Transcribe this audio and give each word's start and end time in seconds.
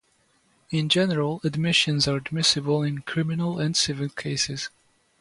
In 0.71 0.89
general, 0.89 1.39
admissions 1.43 2.07
are 2.07 2.17
admissible 2.17 2.81
in 2.81 3.03
criminal 3.03 3.59
and 3.59 3.77
civil 3.77 4.09
cases. 4.09 4.71